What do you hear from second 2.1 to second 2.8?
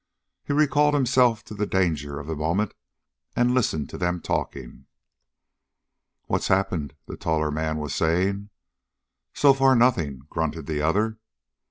of the moment